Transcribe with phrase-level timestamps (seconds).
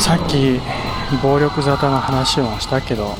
[0.00, 0.58] さっき
[1.22, 3.14] 暴力沙汰の話をしたけど、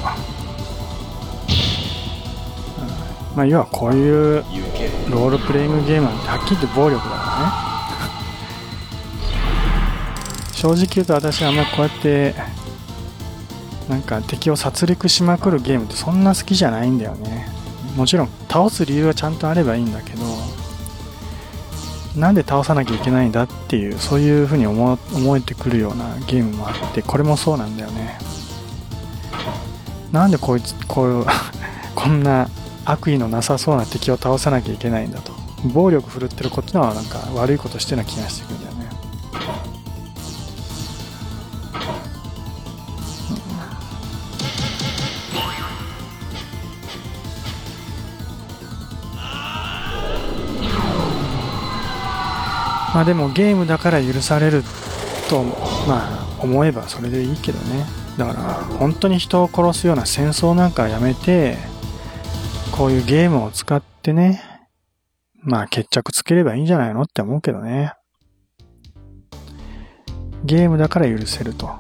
[3.36, 4.44] まあ、要はこういう
[5.08, 7.70] ロールプレイングゲームなんてはっきり言って暴力だからね。
[10.54, 12.34] 正直言うと私はあんまこうやって
[13.88, 17.46] なんか敵を殺戮しまくるゲームってそんな好きじゃないんだよね。
[17.96, 20.22] もちろん倒す理由はちゃんとあればいいんだけど
[22.16, 28.18] なんで倒さなきゃいけないんだっていうそういうふうに思思えてくるようなゲームもあってこれもそうなんだよね。
[30.12, 31.26] なんでこいつこう
[31.94, 32.48] こんな
[32.84, 35.32] 悪意のなさそうな敵を倒さなきゃいけないんだと。
[35.64, 38.69] 暴力振るってるこっちのはなんか悪いことしてるような気がしてくるんだ
[52.92, 54.62] まあでもゲームだから許される
[55.28, 55.42] と
[55.86, 57.84] まあ思えばそれでいいけどね。
[58.18, 61.56] だから本当に人を殺すような戦争なんかやめて
[62.72, 64.42] こういうゲームを使ってね
[65.42, 67.94] まあ決着つければいいんじゃないのって思うけどね。
[70.44, 71.70] ゲームだから許せると。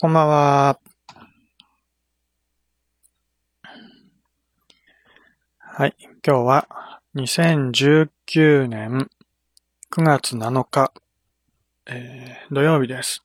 [0.00, 0.78] こんばんは。
[5.58, 5.94] はい
[6.26, 9.08] 今日は2019年
[9.96, 10.92] 9月7日、
[11.86, 13.22] えー、土曜日です。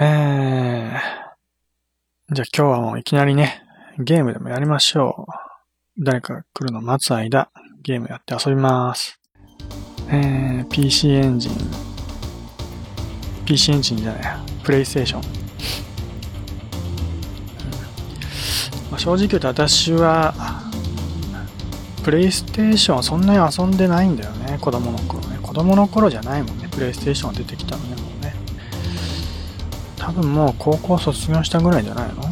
[0.00, 0.98] えー、
[2.34, 3.62] じゃあ今日はもういきなりね、
[4.00, 5.28] ゲームでもやりましょ
[5.96, 6.02] う。
[6.02, 7.48] 誰か来るの待つ間、
[7.80, 9.20] ゲームやって遊びます。
[10.10, 11.52] えー、PC エンジン。
[13.46, 15.22] PC エンジンじゃないや、プレイステーション。
[18.90, 20.67] まあ、正直言うと私は、
[22.08, 25.38] プレイステーションはそんなに遊んでないんだよね、子供の頃ね。
[25.42, 28.34] 子供の頃じゃないもんね、プレイステーションが出てきたのね、もうね。
[29.94, 32.22] 多分もう高校卒業したぐらいじゃないの？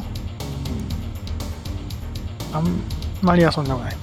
[2.55, 2.81] あん
[3.21, 3.97] まり遊んだことない。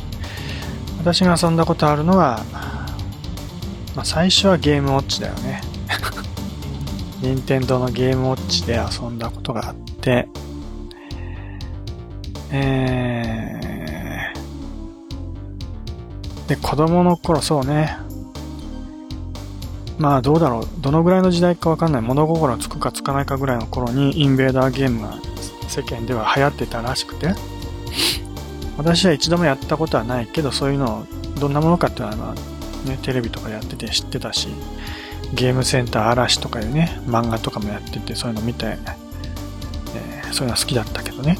[1.00, 2.44] 私が遊んだことあるのは、
[3.96, 5.62] まあ、最初はゲームウォッチだよね。
[7.20, 10.28] 任天堂のゲームウォッチで遊んだことがあって、
[12.52, 13.63] えー、
[16.48, 17.98] で、子供の頃そうね。
[19.98, 20.68] まあどうだろう。
[20.80, 22.02] どのぐらいの時代かわかんない。
[22.02, 25.16] 物心つくかつかないかぐらいの頃にインベーダーゲームが
[25.68, 27.34] 世間では流行ってたらしくて。
[28.78, 31.06] 私は一度もやったことはないけど、そういうの
[31.36, 32.36] をどんなものかっていうのは、
[32.86, 34.48] ね、テレビとかやってて知ってたし、
[35.34, 38.78] ゲームセンター嵐とかいうね、漫画とかもやってて、そういうの見て、
[39.96, 41.38] えー、そういうの好きだったけどね。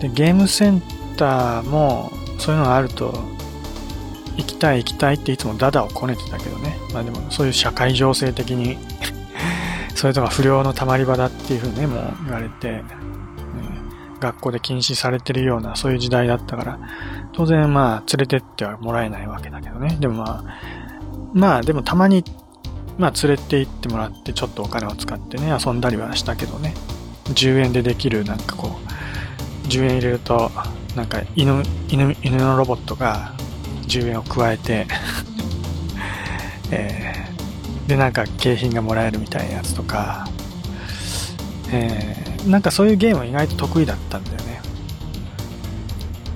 [0.00, 0.82] で、ゲームセン
[1.16, 3.14] ターもそういうのがあると
[4.36, 6.78] 行きたい行きたいっていつもダダをこねてたけどね。
[6.92, 8.78] まあでもそういう社会情勢的に
[9.94, 12.84] そういうとこ不良のたまり場だっていうふうにね、もう言われて、ね、
[14.20, 16.78] 学校で禁止されてるようなそういう時代だったから、
[17.32, 19.96] 当然まあ連れてってはもらえないわけだけどね。
[19.98, 20.44] でもまあ、
[21.32, 22.24] まあでもたまに、
[22.98, 26.74] まあ連れて行ってもらってちょっとお金を使ってね、遊んだりはしたけどね。
[27.32, 28.78] 10円でできるなんかこ
[29.64, 30.50] う、10円入れると
[30.96, 33.34] なんか犬犬犬のロボットが
[33.86, 34.86] 10円を加えて
[36.70, 40.26] えー、でなんか景品がもらえるみたいなやつとか、
[41.72, 44.60] えー、なんかそういうゲーム意外と得意だったんだよね。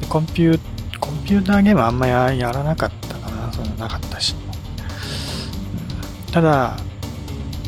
[0.09, 0.61] コンピュー
[1.01, 3.53] コンピューターゲームあんまややらなかったかな。
[3.53, 4.35] そういうのなかったし、
[6.33, 6.77] ただ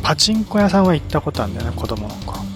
[0.02, 2.51] パチンコ屋さんは行ったことあるんだよね子供の頃。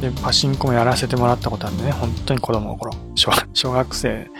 [0.00, 2.92] で、パチンコもやらせてもらったことあるんでね、本当に子供の頃。
[3.14, 4.30] 小小学生、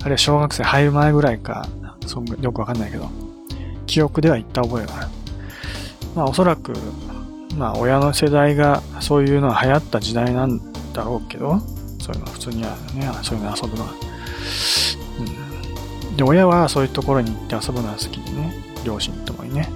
[0.00, 1.66] あるいは小学生入る前ぐらいか、
[2.06, 3.08] そよくわかんないけど、
[3.86, 5.06] 記憶では行った覚えがある。
[6.14, 6.72] まあおそらく、
[7.56, 10.60] まあ親の世代がそういうのが流行った時代なん
[10.92, 11.60] だろうけど、
[12.00, 13.90] そういうのは普通にはね、そういうの遊ぶのは。
[16.10, 16.16] うん。
[16.16, 18.54] で、親はそういうところに行って遊ぶのは好きでね、
[18.84, 19.68] 両親ともにね。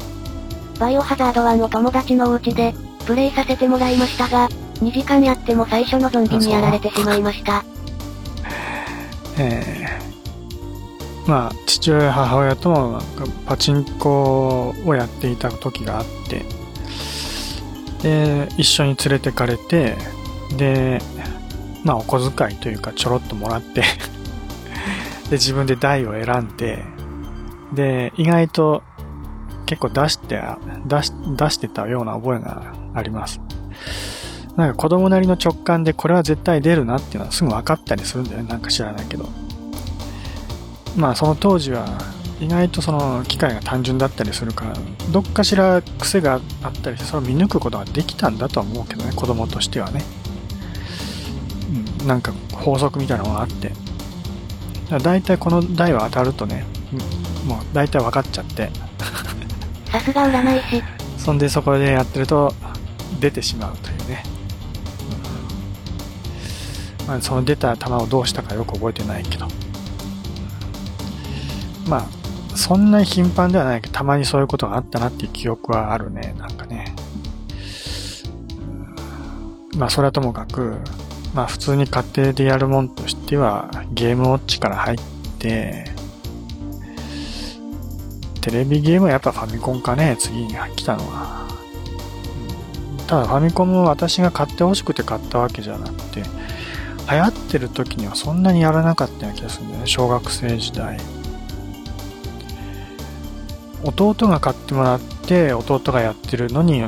[0.78, 2.74] バイオハザード1を友達のお家で、
[3.06, 4.48] プレイさせてもらいましたが、
[4.80, 7.64] 2時間やっても最初のゾンビにやられてしまいました。
[9.38, 13.00] えー、まあ、父親母親とも
[13.46, 16.44] パチンコをやっていた時があって、
[18.02, 19.96] で、一緒に連れてかれて、
[20.56, 21.00] で、
[21.84, 23.82] まあお小遣いというかちょろっともらって
[25.30, 26.84] で、自分で台を選んで、
[27.72, 28.82] で、意外と
[29.66, 30.42] 結構出して、
[30.86, 33.40] 出し、出してたような覚えがあります。
[34.58, 38.48] なんか子供なりの直感でこれは絶対出るなっていうのはすぐ分かったりするんだよね。
[38.48, 39.28] なんか知らないけど。
[40.96, 41.86] まあその当時は
[42.40, 44.74] 意外とその機械が単純だったりするから
[45.12, 50.02] どっかしら癖があったりしてそれを見抜くことができたんだとは思うけどね子供としてはね、
[52.00, 53.70] うん、なんか法則みたいなのがあって
[54.90, 56.64] だ大体この台は当たるとね
[57.46, 58.70] もう大体分かっちゃって
[59.92, 60.82] さすが占い師。
[61.16, 62.54] そんでそこでやってると
[63.20, 64.37] 出てしまうというね、うん
[67.20, 69.46] その出た球をどうしたかよく覚えてないけど。
[71.88, 72.06] まあ
[72.54, 76.34] そんな頻繁ではないけどたまにそういうことがあったなっていう記憶はあるね。
[76.38, 76.94] なんかね、
[79.76, 80.76] まあそれはともかく
[81.34, 84.98] まあ普通に家庭でやるもんとしてはゲームウォッチから入っ
[85.38, 85.86] て
[88.40, 91.46] テレビゲームはやっぱファミコンかね、次に来たのは。
[93.06, 96.22] ただファミコンも私が買って欲しくて買ったわけじゃなくて、
[97.10, 100.98] 流行ってる時にはそんなにやらなかったような気がするんだよね、小学生時代。
[103.82, 106.84] 弟が買ってもらって、弟がやってるのに、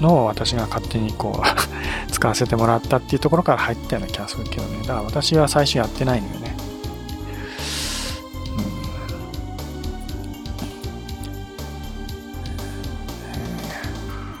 [0.00, 1.46] のを私が勝手にこう、
[2.10, 4.78] 使わせてもらったっていうところから入ったような気がするけどね。
[4.80, 6.56] だから私は最初やってないのよね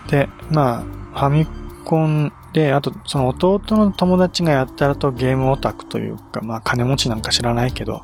[0.04, 0.10] うん。
[0.10, 0.84] で、ま
[1.14, 1.46] あ、ファミ
[1.84, 8.02] コンで、あと、その弟の友達がやったらとゲームオタクというか、まあ、金持ちなんか知らないけど、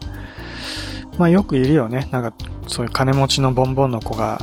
[1.19, 2.09] まあ、よくいるよね。
[2.11, 2.33] なんか、
[2.67, 4.41] そういう金持ちのボンボンの子が、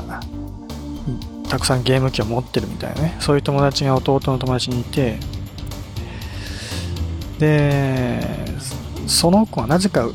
[1.50, 3.18] たくさんゲーム機を持ってるみたいなね。
[3.19, 5.19] そういう友達が弟の友達にいて、
[7.39, 8.21] で、
[9.07, 10.06] その子はなぜか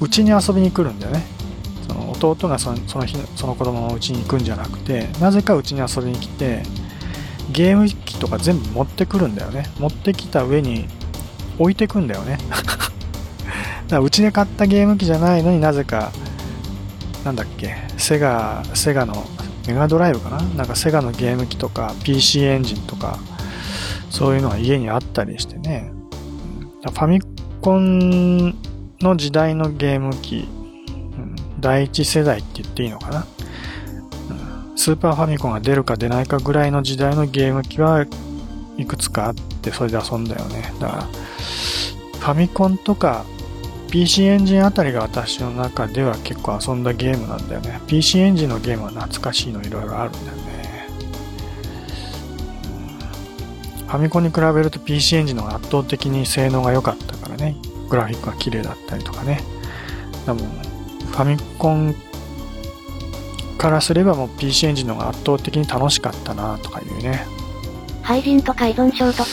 [0.00, 1.22] うちに遊びに来るんだよね。
[1.88, 6.62] その弟がそのその日その子供のうちに行くんじゃなくてなぜかうちに遊びに来て
[7.50, 9.66] ゲーム機とか全部持ってくるんだよね。
[9.78, 10.86] 持ってきた上に
[11.58, 12.38] 置いてくんだよね。
[12.48, 12.88] だか
[13.88, 16.10] らうちで買ったゲーム機じゃないのになぜか
[17.24, 19.26] なんだっけセガセガの
[19.66, 20.40] メガドライブかな？
[20.40, 23.18] なんかセガのゲーム機とか PC エンジンとか
[24.10, 25.90] そういうのが家にあったりしてね。
[26.82, 27.20] ファミ
[27.62, 28.50] コン
[29.00, 30.48] の時代のゲーム機
[31.16, 33.26] うん第一世代って言っていいのかな、
[34.76, 38.06] スーパーファミコンが出るか出ないかぐらいの時代のゲーム機は
[38.76, 40.72] いくつかあってそれで遊んだよね。
[40.80, 43.24] だからファミコンとか
[43.90, 47.80] PC エンジンあたりが私の中では結構遊んだゲームなんだよね。
[47.86, 50.88] PC エンジンのゲームは懐かしいのいろいろあるんだよね。
[53.86, 57.54] ファミコンに比べると PC エンジンの方が圧倒的に性能が良かったからね。
[57.88, 59.40] グラフィックが綺麗だったりとかね。
[60.26, 61.94] でもファミコン
[63.58, 67.26] からすればもう PC エンジンの方が圧倒的に楽しかったなとかいうね。
[68.02, 69.30] 廃人とか依存症とか、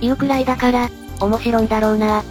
[0.00, 0.88] 言うくらいだから、
[1.20, 2.24] 面白いんだろうな。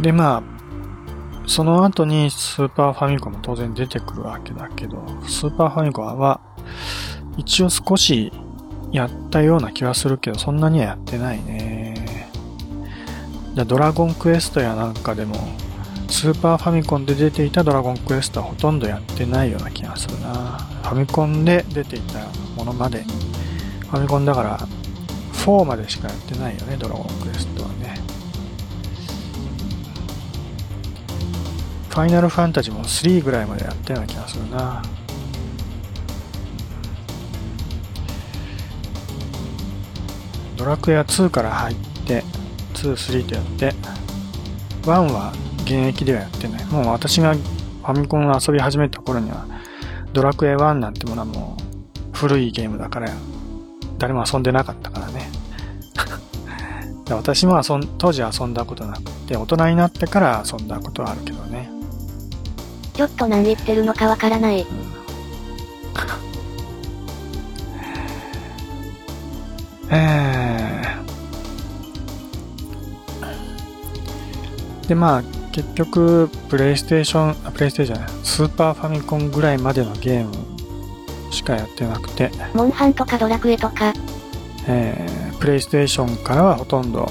[0.00, 6.40] でまあ、その後にスーパーファミコンも当然出てくるわけだけど、スーパーファミコンは
[7.36, 8.32] 一応少し
[8.92, 12.30] やったような気はするけど、そんなにはやってないね。
[13.66, 15.34] ドラゴンクエストやなんかでも、
[16.10, 20.58] スーパーファミコンで出ていたドラゴンクエストはほとんどやってないような気がするな。
[20.82, 22.18] ファミコンで出ていた
[22.56, 23.04] ものまで。
[23.88, 24.58] ファミコンだから、
[25.32, 27.98] 4までしかやってないよね、ドラゴンクエストはね。
[31.88, 34.82] ファイナルファンタジーも3ぐらいまでやったような気がするな。
[40.56, 42.24] ドラクエは2から入って、
[42.74, 43.74] 2、3とやって、
[44.82, 45.32] 1は
[45.70, 46.64] 現役ではやってない。
[46.66, 49.46] もう私がファミコンを遊び始めた頃には、
[50.12, 51.56] ドラクエ1なんてものはも
[52.12, 53.12] う古いゲームだから、
[53.96, 55.30] 誰も遊んでなかったからね。
[57.06, 61.70] で私も遊ん当時遊んだことなくて、大人になってから遊んだことはあるけどね。
[62.94, 64.66] ちょっと何言ってるのかわからない。
[69.92, 70.30] えー
[74.90, 80.32] で、まあ、結局、プレイステーション、あ、プレイステーションじゃない、スーパーファミコンぐらいまでのゲーム
[81.30, 83.92] しかやってなくて、モンハンとかドラクエとか、
[84.68, 87.10] えープレイステーションからはほとんど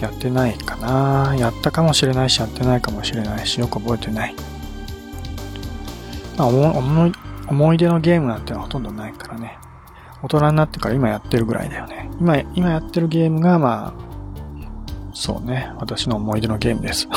[0.00, 1.34] やってないかな。
[1.36, 4.34] やったかもしれないし、やってないかもしれないし、よく覚えてない。
[6.38, 7.12] まあ、思い
[7.48, 9.58] 思い出のゲームなんてのはほとんどないからね。
[10.22, 12.08] 大人になってから今やってるぐらいだよね。
[12.20, 14.09] 今、今やってるゲームが、まあ、
[15.12, 17.08] そうね、私の思い出のゲームです。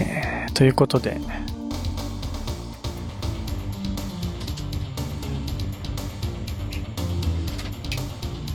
[0.00, 1.20] えーということで、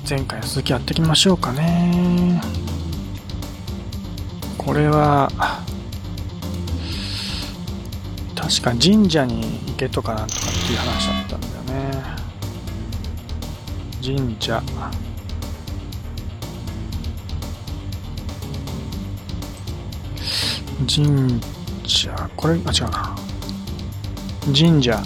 [0.07, 2.39] 前回の続きやっていきましょうかね。
[4.57, 5.29] これは、
[8.35, 11.91] 確か神社に行けとかなんとかっていう話だったんだよね
[14.03, 14.61] 神社
[20.87, 21.41] 神
[21.85, 22.29] 社。
[22.35, 23.15] これあ違うな。
[24.53, 25.01] 神社。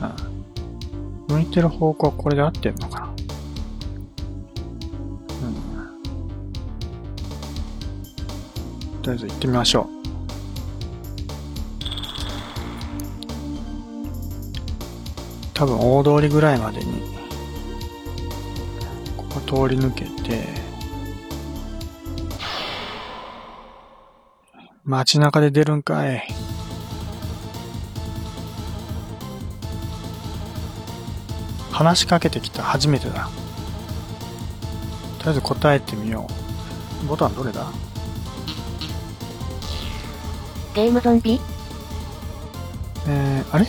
[0.00, 3.06] うん向いてる方向はこれで合ってんのかな。
[3.06, 3.10] う
[8.98, 9.02] ん。
[9.02, 9.94] とりあえず行ってみましょう。
[15.54, 17.00] 多分大通りぐらいまでに
[19.16, 20.63] ここ通り抜けて
[24.86, 26.22] 街中で出るんかい。
[31.72, 33.30] 話しかけてきた初めてだ。
[35.18, 36.28] とりあえず答えてみよ
[37.02, 37.06] う。
[37.06, 37.66] ボタンどれだ？
[40.74, 41.40] ゲームゾンビ？
[43.08, 43.66] えー、あれ？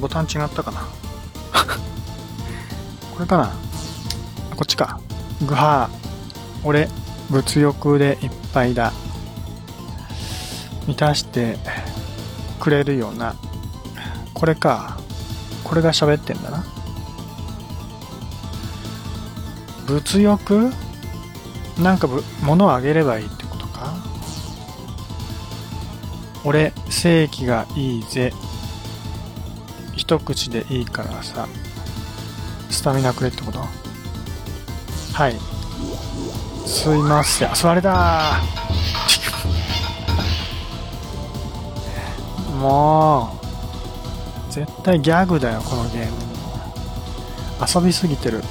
[0.00, 0.80] ボタン違ったかな？
[3.12, 3.52] これかな？
[4.56, 4.98] こっちか。
[5.46, 6.66] ぐはー。
[6.66, 6.88] 俺、
[7.28, 8.92] 物欲でいっぱいだ。
[10.86, 11.58] 満たして
[12.60, 13.34] くれるような。
[14.34, 14.98] これか。
[15.64, 16.64] これが喋ってんだな。
[19.86, 20.72] 物欲？
[21.78, 22.08] なんか
[22.42, 23.94] 物をあげればいいってことか？
[26.44, 28.32] 俺、正規がいいぜ。
[29.96, 31.46] 一口でいいからさ、
[32.70, 33.60] スタミナくれってこと？
[35.14, 35.36] はい。
[36.66, 37.52] すいません。
[37.52, 38.40] あ、座れだ
[42.62, 43.36] も
[44.48, 46.12] う、絶対ギャグだよ、このゲーム。
[47.66, 48.42] 遊びすぎてる。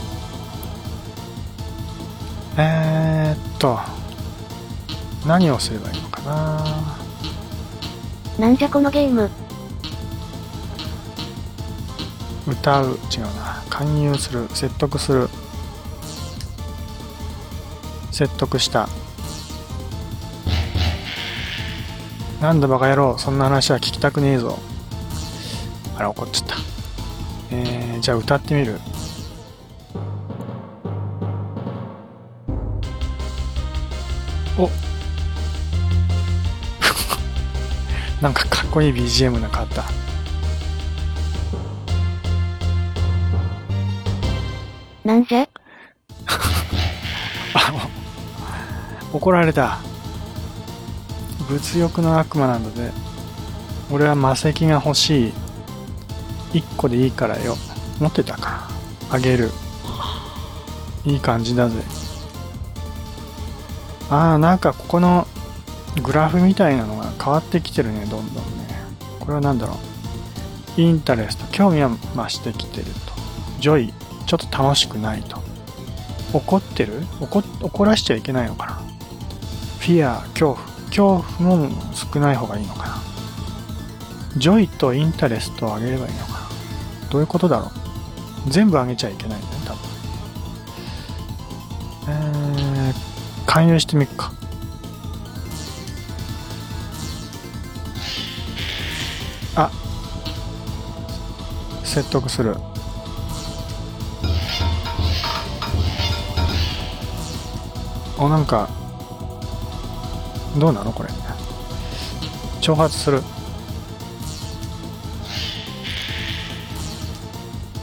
[2.58, 3.80] えーっと、
[5.26, 6.66] 何をすればいいのかな
[8.38, 9.30] なんじゃこのゲーム。
[12.48, 15.30] 歌う違うな勧誘する説得する
[18.12, 18.90] 説得した
[22.42, 24.58] なんだバカ野郎そんな話は聞きたくねえぞ。
[25.96, 26.56] あら怒っちゃった。
[27.52, 28.80] えー、じゃあ歌ってみる。
[34.58, 34.68] お。
[38.24, 39.84] なんかかっこいい BGM なかった。
[45.04, 45.42] なんじゃ
[47.54, 47.88] あ
[49.14, 49.91] 怒られた
[51.52, 52.92] 物欲の悪魔なので
[53.92, 55.34] 俺は魔石が欲しい。
[56.54, 57.58] 1個でいいからよ。
[58.00, 58.70] 持ってたか。
[59.10, 59.50] あげる。
[61.04, 61.82] いい感じだぜ。
[64.10, 65.28] ああなんかここの
[66.02, 68.68] グラフみたいなのが変わってきてるねどんどんね。
[69.20, 69.78] これは何だろ
[70.78, 70.82] う。
[70.82, 71.46] interest。
[71.52, 72.92] 興味は増してきてると。
[73.60, 73.94] joy。
[74.26, 75.42] ちょっと楽しくないと。
[76.32, 77.02] 怒ってる？
[77.20, 78.74] 怒怒らしちゃいけないのかな。
[79.80, 80.71] フィア恐怖。
[80.92, 83.02] 恐怖も少ない方がいいのかな。
[84.38, 86.40] joy と interest を上げればいいのかな。
[87.10, 87.72] どういうことだろ
[88.48, 88.50] う。
[88.50, 89.82] 全部上げちゃいけないんだよね多分。
[92.10, 94.34] えー、勧誘してみっか。
[99.56, 99.72] あ。
[101.84, 102.56] 説得する。
[108.18, 108.70] おなんか
[110.58, 111.10] どうなのこれ？
[112.62, 113.22] 挑発する。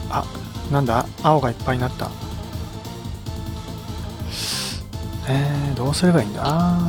[0.09, 0.25] あ
[0.71, 1.05] なんだ？
[1.21, 2.09] 青がいっぱいになった。
[5.27, 6.79] えー、どうすればいいんだ？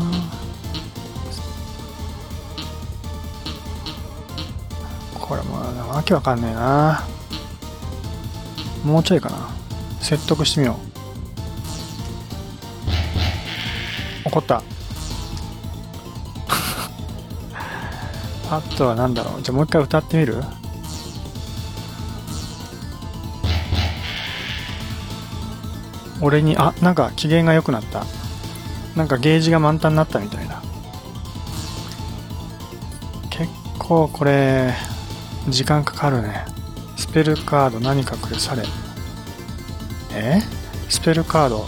[5.21, 7.05] これもうわけわかんねえな。
[8.85, 9.49] もうちょいかな。
[10.01, 10.79] 説得してみよ
[14.25, 14.29] う。
[14.29, 14.63] 怒った。
[18.51, 19.43] あとは何だろう。
[19.43, 20.43] じゃあもう一回歌ってみる？
[26.21, 28.05] 俺にあなんか機嫌が良くなった。
[28.97, 30.61] なんかゲージが満タンになったみたいな。
[33.31, 34.75] 結構これ
[35.49, 36.45] 時間かかるね。
[36.97, 38.65] スペルカード何かくれされ。
[40.13, 40.43] え？
[40.89, 41.65] スペルカード。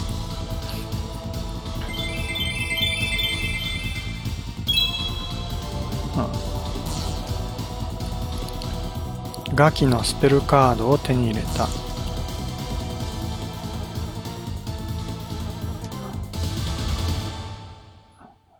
[9.55, 11.69] ガキのスペルカードを手に入れた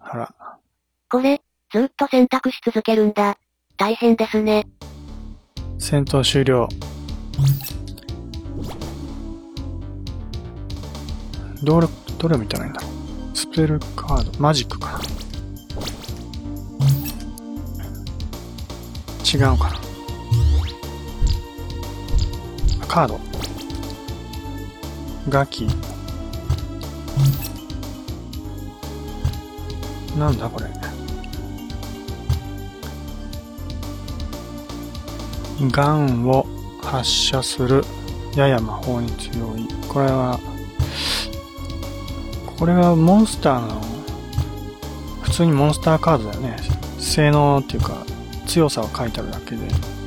[0.03, 0.35] あら
[1.09, 1.41] これ、
[1.73, 3.39] ずっと選択し続けるんだ。
[3.79, 4.67] 大変ですね。
[5.79, 6.69] 戦闘終了。
[11.63, 11.87] どれ、
[12.19, 13.37] どれを見たらいいんだろう。
[13.37, 15.01] スペルカード、マジックかな。
[19.25, 19.92] 違うかな。
[22.93, 23.19] カード。
[25.31, 25.67] ガキ。
[30.19, 30.67] なんだこれ。
[35.71, 36.45] ガンを
[36.83, 37.83] 発射する。
[38.37, 39.67] やや魔法に強い。
[39.89, 40.39] これは、
[42.59, 43.81] これはモンスターの、
[45.23, 46.59] 普通にモンスターカードだよね。
[46.99, 48.05] 性能っていうか、
[48.47, 50.02] 強さを書いてあるだけで。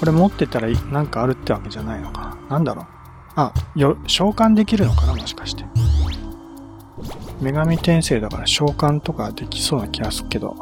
[0.00, 2.56] これ持ってたらなんかあるってわけじゃないのかな。
[2.56, 2.86] なんだろう。
[3.36, 5.66] あ、よ、召喚できるのかなもしかして。
[7.42, 10.56] 女神転生だから召喚とかできそうな気がするけど。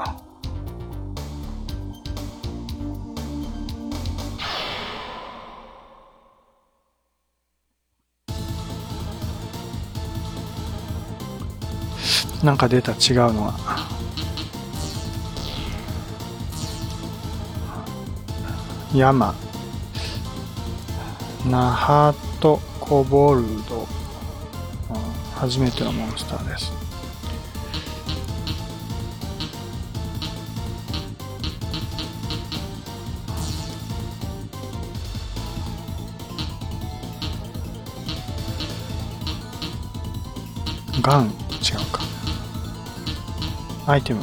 [12.42, 12.98] なんか出た違う
[13.32, 13.77] のは。
[18.94, 19.34] 山。
[21.46, 23.86] ナハトコボルド。
[25.36, 26.72] 初めてのモンスターです。
[41.00, 41.30] ガン違う
[41.92, 42.02] か。
[43.86, 44.22] アイテム。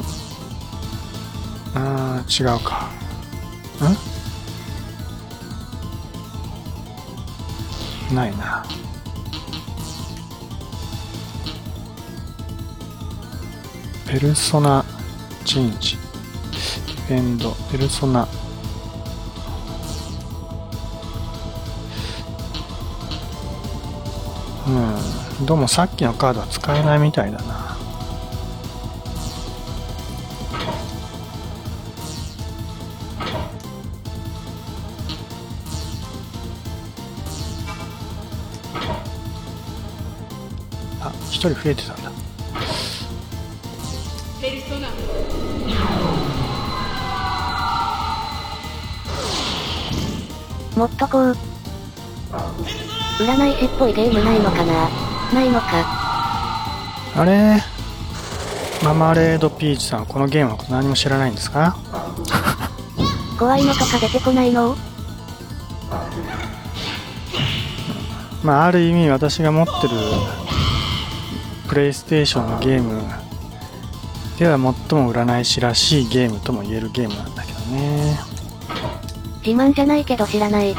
[1.74, 2.95] あー、違うか。
[14.16, 14.82] ペルソナ
[15.44, 15.98] チェンジ。
[15.98, 17.50] ディフェンド。
[17.70, 18.26] ペルソナ。
[24.66, 25.44] うん。
[25.44, 27.76] どうもさっきのカードは使えないみたいだな。
[41.02, 42.25] あ、一人増えてたんだ。
[50.76, 51.36] もっとこう。
[53.18, 54.88] 占い師っぽいゲームないのかな？
[55.32, 55.84] ないのか？
[57.16, 57.60] あれ？
[58.84, 61.76] ママレードピーチさん、このゲームのこと何も知らないんですか？
[63.38, 64.76] 怖いのとか出てこないの？
[68.42, 69.94] まあ、ある意味私が持ってる
[71.68, 73.02] プレイステーションのゲーム
[74.38, 78.18] では最も占い師らしいゲームとも言えるゲームなんだけどね。
[79.46, 80.74] 自慢じゃないけど知らない。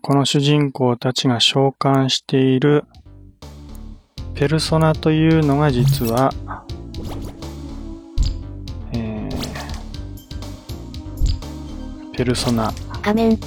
[0.00, 2.84] この主人公たちが召喚している
[4.34, 6.32] ペルソナというのが実は、
[8.94, 12.72] えー、ペルソナ。
[13.04, 13.38] 仮面。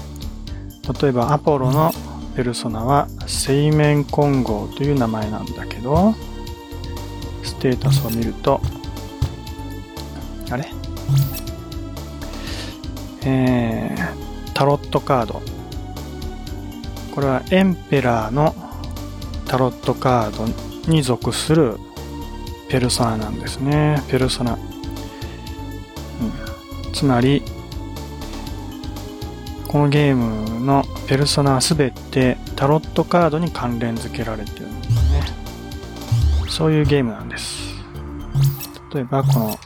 [1.01, 1.91] 例えばアポロの
[2.35, 6.13] ペルソナは水面混合という名前なんだけど、
[7.43, 8.61] ステータスを見ると、
[10.51, 10.71] あれ？
[13.25, 15.41] えー、タロットカード。
[17.15, 18.53] これはエンペラーの
[19.47, 20.45] タロットカード
[20.91, 21.79] に属する
[22.69, 24.03] ペルソナなんですね。
[24.07, 24.53] ペルソナ。
[24.53, 24.59] うん、
[26.93, 27.41] つまり、
[29.77, 35.21] このゲームのペルソナは全てタロットカードに関連付けられてるんですね。
[36.49, 37.75] そういうゲームなんです。
[38.91, 39.59] 例えばこの、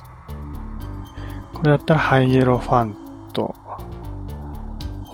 [1.53, 2.95] これだったらハイエロファン
[3.31, 3.55] ト、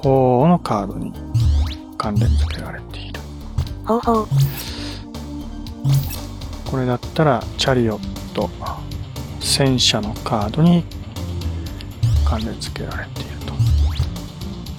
[0.02, 1.14] 鳳のカードに
[1.96, 3.22] 関連付けられている。
[3.86, 4.28] ほうほう。
[6.72, 8.50] これだったらチャリオット、
[9.42, 10.84] 戦車のカードに
[12.26, 13.37] 関連付けられていると。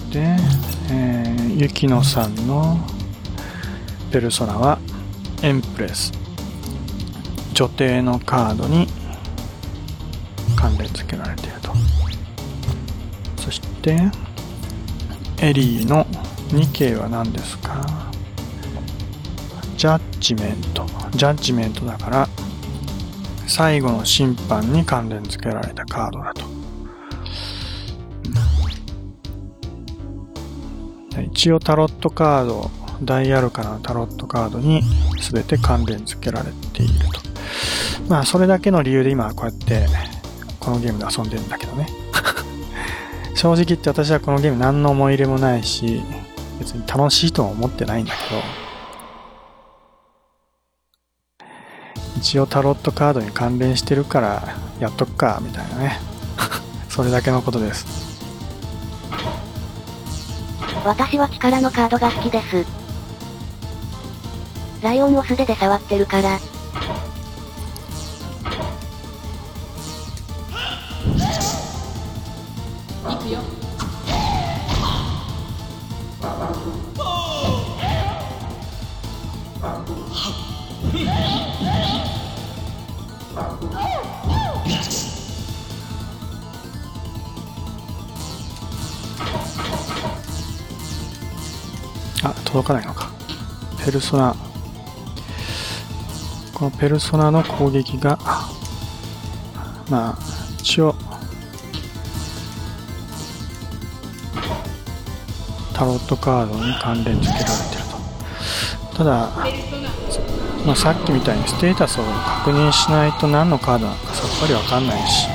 [0.09, 0.35] で、
[0.91, 2.77] えー、雪乃さんの
[4.11, 4.79] ペルソナは
[5.43, 6.11] エンプレス。
[7.53, 8.87] 女帝のカードに
[10.55, 11.73] 関連付けられていると。
[13.37, 13.99] そして、
[15.41, 16.05] エリーの
[16.49, 18.11] 2系は何ですか？
[19.77, 20.85] ジャッジメント。
[21.11, 22.29] ジャッジメントだから、
[23.47, 26.58] 最後の審判に関連付けられたカードだと。
[31.21, 32.71] 一応タロットカード、
[33.03, 34.81] ダイアルカのタロットカードに
[35.19, 37.21] 全て関連付けられていると。
[38.07, 39.85] まあ、それだけの理由で今こうやって
[40.59, 41.87] このゲームで遊んでるんだけどね。
[43.35, 46.01] 正直言って私はこのゲーム何の思い入れもないし、
[46.59, 48.41] 別に楽しいとは思ってないんだけど、
[52.17, 54.43] 一応タロットカードに関連してるから
[54.79, 55.99] やっとくか、みたいなね。
[56.89, 58.08] それだけのことです。
[60.85, 62.65] 私は力のカードが好きです。
[64.81, 66.39] ライオンを素手で触ってるから。
[92.59, 93.09] 届かないのか。
[93.83, 94.35] ペルソナ。
[96.53, 98.19] このペルソナの攻撃が、
[99.89, 100.17] まあ、
[100.59, 100.93] 一応、
[105.73, 107.83] タロットカードに関連付けられてる
[108.91, 108.97] と。
[108.97, 109.29] ただ、
[110.65, 112.03] まあ、さっきみたいにステータスを
[112.43, 115.29] 確認しないと何のカードなのかさっぱりわかんないし、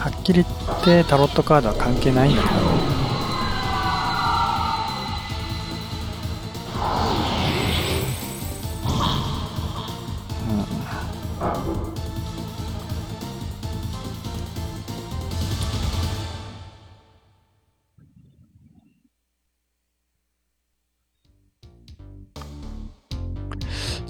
[0.00, 2.54] はっきり言ってタロットカードは関係ないんだけど、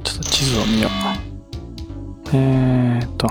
[0.03, 0.91] ちょっと地図を見よう。
[2.37, 3.29] えーっと、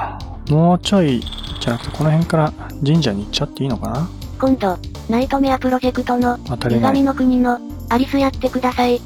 [0.54, 1.22] もうちょい
[1.60, 2.54] じゃなくてこの辺から
[2.86, 4.10] 神社に行っちゃっていいのかな？
[4.40, 4.78] 今度、
[5.10, 9.00] ナイトメアプロジェクトの、当たり前女神の国の、アリスやってください。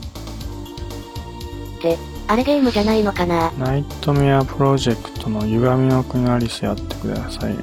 [2.30, 3.52] あれゲームじゃないのかな？
[3.52, 7.56] ナイトメアプロジェクトの歪みの国アリスやってください。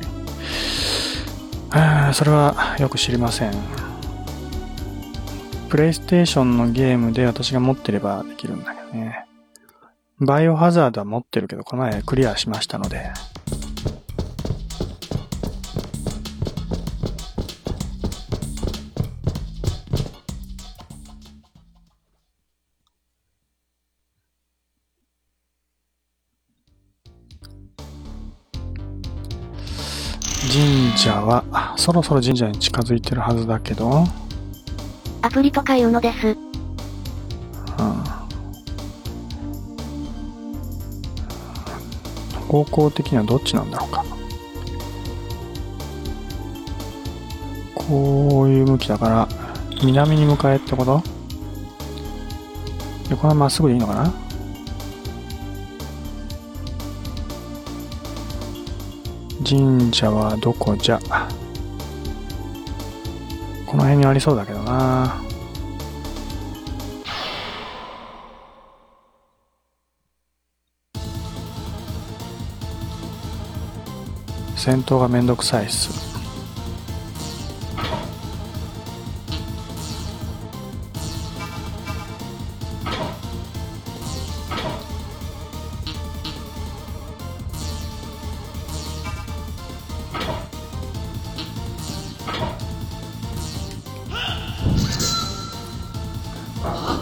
[1.71, 3.53] あそれはよく知りません。
[5.69, 9.27] プレイステーションのゲームで私が持ってればできるんだけどね。
[10.21, 13.11] バイオハザードは持ってるけど、この前クリアしましたので。
[30.97, 34.07] 社は、あそろそろ神社に近づいてるはずだけど、うん。
[35.23, 36.37] アプリとかいうのです。
[42.49, 44.05] 方向的にはどっちなんだろうか。
[47.75, 49.29] こういう向きだから、
[49.83, 51.03] 南に向かえってこと？
[53.09, 54.24] で、これはまっすぐでいいのかな？
[59.47, 60.99] 神社はどこじゃ？
[63.67, 65.21] この辺にありそうだけどな。
[74.57, 76.04] 戦闘がめんどくさいっす。
[96.65, 96.94] 行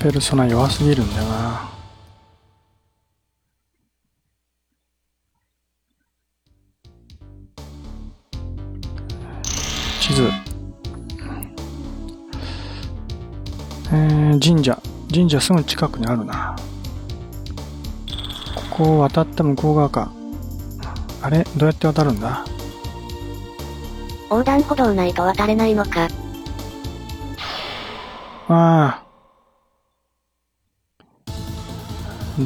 [0.00, 1.68] ペルソナ弱すぎるんだよな。
[10.00, 10.30] 地図。
[13.90, 14.80] えー、神社。
[15.12, 16.56] 神社すぐ近くにあるな。
[18.70, 20.12] ここを渡った向こう側か。
[21.22, 21.44] あれ？
[21.56, 22.44] どうやって渡るんだ？
[24.30, 26.04] 横断歩道ないと渡れないのか。
[28.46, 29.07] ああ。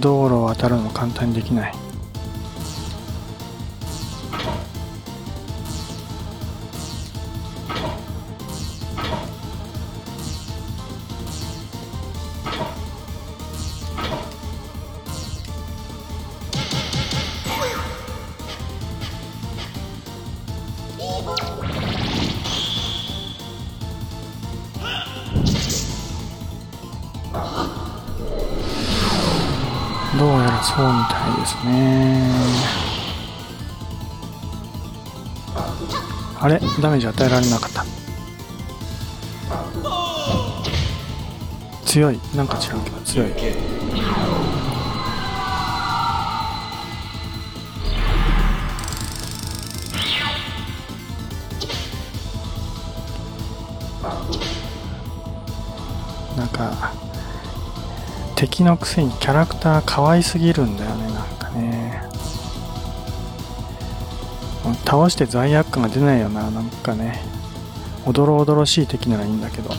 [0.00, 1.91] 道路を渡るの簡単にできない。
[36.80, 37.84] ダメージ与えられなかった。
[41.84, 42.18] 強い。
[42.34, 43.28] なんか違うけど強い。
[56.36, 56.94] なんか
[58.34, 60.91] 敵のくせにキャラクター可愛すぎるんだよ。
[64.92, 67.22] 倒して罪悪感が出ないよななんかね
[68.04, 69.70] おどろおどろしい敵ならいいんだけど。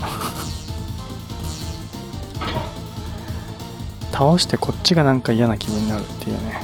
[4.11, 6.61] 倒してこっちがなんか嫌な気分になるっていうね。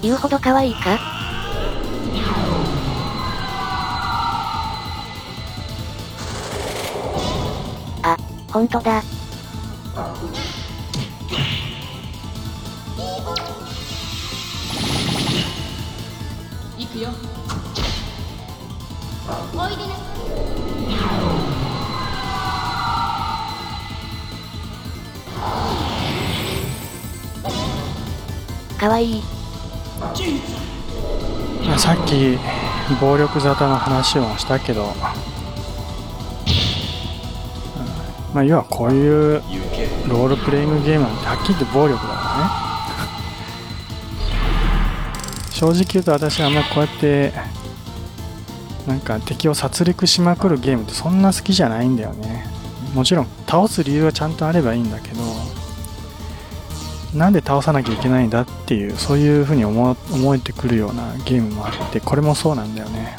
[0.00, 1.13] 言うほど可愛いか？
[8.54, 9.02] ほんとだ。
[16.78, 17.08] 行くよ。
[19.56, 19.94] おいでな。
[27.42, 27.58] さい
[28.78, 29.22] 可愛い。
[31.66, 32.38] まあさっき
[33.00, 34.94] 暴力沙汰の話をしたけど、
[38.34, 39.42] まあ要はこういう
[40.08, 42.64] ロールプレイングゲームなんてはっきり言って暴力だからね。
[45.52, 47.32] 正直言うと私はあんまりこうやって
[48.88, 52.44] なんか敵を殺戮しまくるゲームってそんな好きじゃないんだよね。
[52.92, 55.22] もちろん倒す理由はちゃんとあればいいんだけど
[57.12, 59.96] なんで倒さなきゃいけないんだっていうそういうふうに思
[60.34, 63.16] えてくるようなゲームもあってこれもそうなんだよね。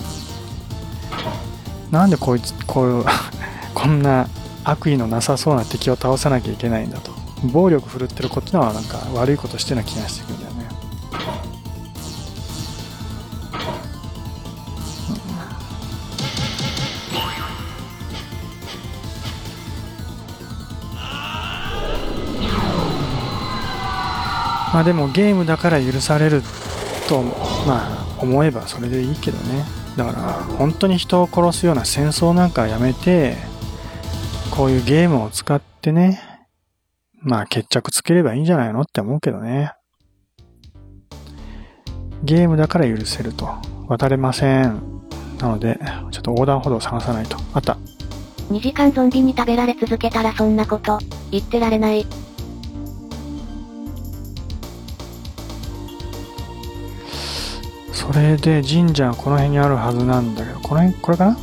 [1.91, 3.05] なんでこいつこう
[3.73, 4.27] こんな
[4.65, 7.11] 悪意のなさそうな敵を倒さなきゃいけないんだと。
[7.53, 10.65] 暴力振るってるこっちのはなんか悪いことしてるような気がしてくるんだよね。
[24.73, 26.41] まあでもゲームだから許される
[27.07, 27.35] とま
[27.67, 29.63] あ思えばそれでいいけどね。
[29.95, 33.37] だから本当に人を殺すような戦争なんかやめて
[34.55, 36.21] こういうゲームを使ってね
[37.19, 39.73] まあ決着つければいいんじゃないのって思うけどね。
[42.23, 43.49] ゲームだから許せると。
[43.87, 44.81] 渡れません。
[45.39, 45.79] なので
[46.11, 47.37] ちょっと横断歩道を探さないと。
[47.53, 47.77] あった。
[48.49, 50.99] 2時間ゾンビに食べられ続けたらそんなこと、
[51.31, 52.05] 言ってられない。
[57.91, 61.37] それで神社はこの辺にあるはずなんだけどこの辺これかな？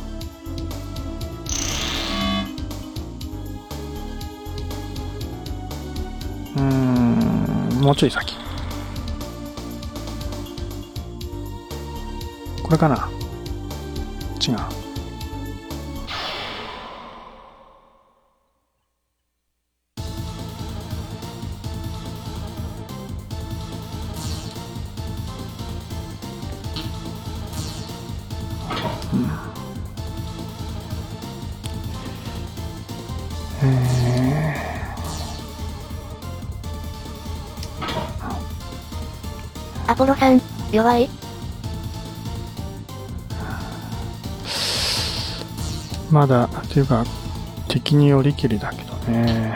[7.83, 8.35] もうちょい先。
[12.63, 13.09] これかな？
[14.41, 14.82] 違う。
[40.83, 41.09] 弱い。
[46.11, 47.05] まだっていうか
[47.69, 49.55] 敵によりきりだけどね。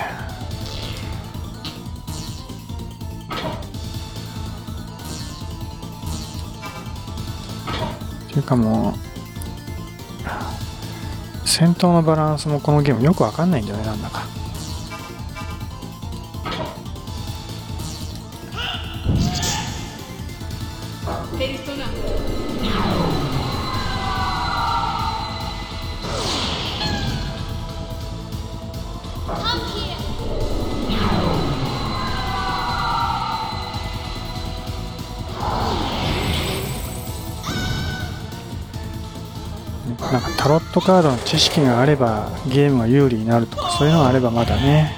[8.29, 8.93] ていうかもう
[11.45, 14.36] 戦闘のバランスもこのゲームよくわかんないんだよねなんだか。
[40.47, 44.95] タロットカードの知識があればゲームが有利になるとかそういうのがあればまだね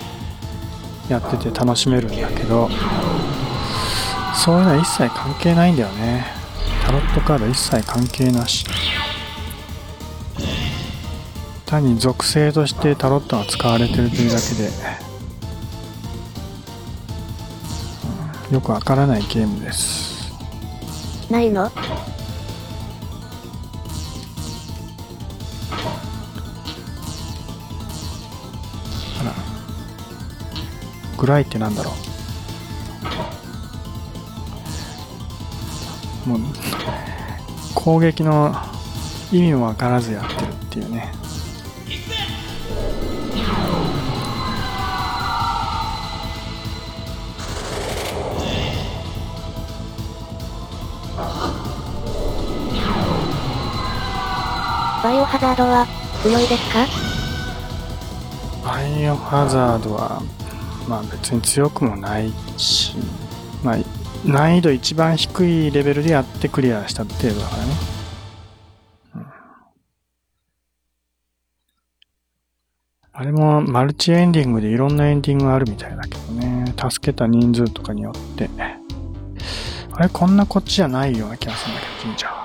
[1.10, 2.70] やってて楽しめるんだけど
[4.36, 6.28] そういうのは一切関係ないんだよね。
[6.86, 8.64] タロットカード一切関係なし。
[11.66, 14.70] 単に属性としてタロットが使われてるというだけで、
[18.54, 20.32] よくわからないゲームです。
[21.32, 21.72] ないの？
[31.20, 31.92] グライってなんだろ
[36.26, 36.30] う。
[36.30, 36.40] もう、
[37.76, 38.56] 攻撃の
[39.32, 41.12] 意味もわからずやってるっていうね。
[55.04, 55.86] バイオハザードは、
[56.22, 56.86] 強いですか？
[58.64, 60.22] バイオハザードは、
[60.90, 62.96] まあ別に強くもないし、
[63.64, 63.78] まあ
[64.26, 67.74] 難易度一番低いレベルでやってクリアした程度だからね。
[73.12, 76.74] あれもマルチエンディングでいろんなエンディングがあるみたいだけどね。
[76.90, 78.50] 助けた人数とかによって。
[79.92, 82.39] あれこんなこっちじゃないような気がするんだけど、神社は。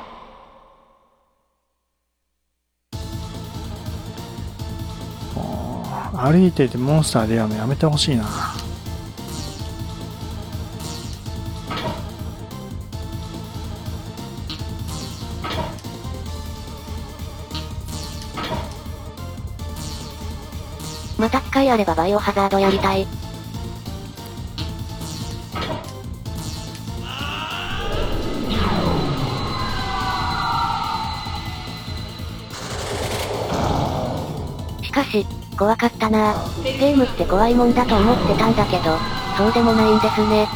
[6.17, 8.25] 歩いていてモンスター出会うのやめてほしいな。
[21.17, 23.07] また機会あればバイオハザードやりたい。
[35.57, 38.97] 怖かったなゲームって怖いもんだと思ってたんだけど、
[39.37, 40.49] そうでもないんですね。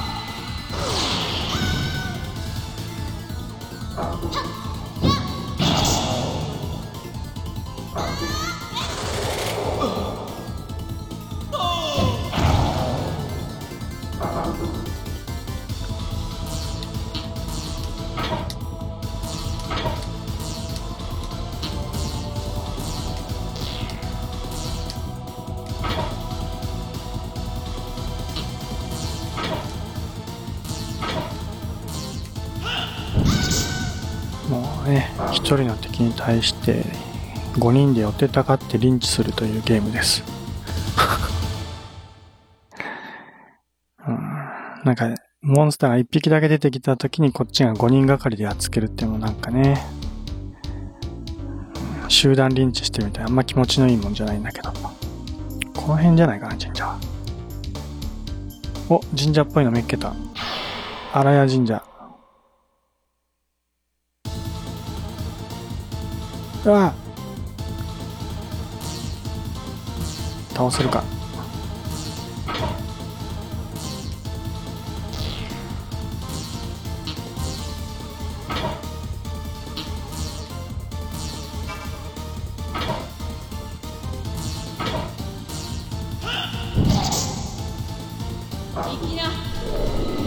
[35.39, 36.85] 1人の敵に対して
[37.55, 40.23] 5人で寄ってたかってリンチするというゲームです。
[44.85, 49.87] なんか、モンスターが1匹だけ出てきた時にこっちが5人がかりでやっつけるっていうのもなんかね、
[52.09, 54.73] 集団リンチしてみたいあんま気持ちのいいもんじゃないんだけど。
[55.75, 56.99] この辺じゃないかな、神社は。
[58.91, 60.15] お、神社っぽいの見っけた。
[61.13, 61.88] 荒谷神社。
[66.69, 66.93] うわ
[70.51, 71.03] 倒せるか。
[88.75, 90.18] 行きな。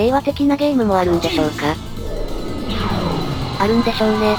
[0.00, 1.76] 平和的なゲームもあるんでしょうか？
[3.58, 4.34] あるんでしょうね。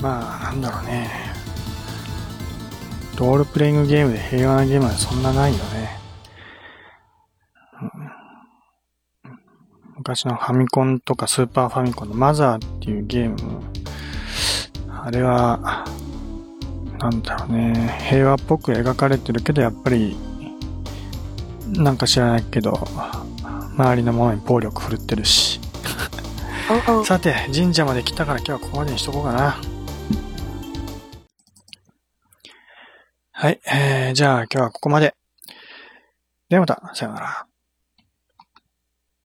[0.00, 1.10] まあなんだろうね。
[3.18, 5.98] ロールプレイングゲームで平和なゲームはそんなないよね、
[9.96, 13.62] 昔のファミコンとかスーパーファミコンのマザーっていうゲーム。
[14.88, 15.84] あれは
[17.00, 20.16] なんだろうね平和っぽく描かれてるけどやっぱり
[21.68, 22.78] なんか知らないけど
[23.76, 25.60] 周りのものに暴力振るってるし。
[27.04, 29.60] さて、神社まで来たから今日はここまでにしとこうかな。
[33.32, 35.14] はい、えー、じゃあ今日はここまで。
[36.48, 37.49] ではまた、さようなら。